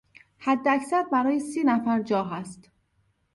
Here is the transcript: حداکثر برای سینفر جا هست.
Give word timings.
حداکثر 0.37 1.03
برای 1.11 1.39
سینفر 1.39 2.01
جا 2.01 2.23
هست. 2.23 2.69